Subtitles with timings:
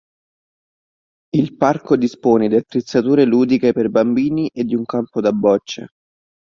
[1.31, 5.89] Il parco dispone di attrezzature ludiche per bambini e di un campo da bocce.